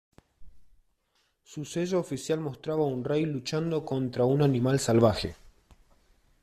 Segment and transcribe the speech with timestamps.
[1.43, 5.35] Su sello oficial mostraba a un rey luchando contra un animal salvaje.